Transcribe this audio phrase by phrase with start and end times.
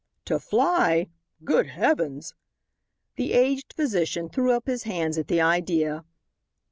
[0.25, 1.09] "To fly!
[1.43, 2.33] Good heavens!"
[3.17, 6.05] The aged physician threw up his hands at the idea.